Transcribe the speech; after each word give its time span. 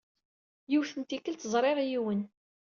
Yiwet 0.71 0.93
n 0.99 1.03
tikkelt, 1.03 1.47
ẓriɣ 1.53 1.77
yiwen. 1.89 2.21